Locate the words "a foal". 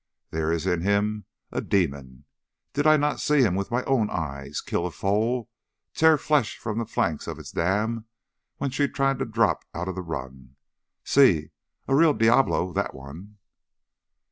4.87-5.47